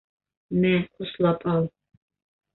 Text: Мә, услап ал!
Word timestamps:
Мә, 0.63 0.71
услап 1.07 1.47
ал! 1.53 1.69